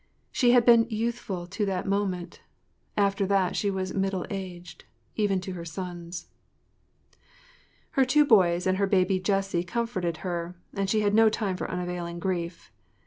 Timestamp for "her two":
7.91-8.25